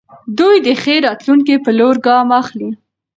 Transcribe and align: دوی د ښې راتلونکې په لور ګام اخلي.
دوی 0.37 0.55
د 0.65 0.67
ښې 0.81 0.95
راتلونکې 1.05 1.55
په 1.65 1.71
لور 1.79 1.95
ګام 2.05 2.27
اخلي. 2.41 2.69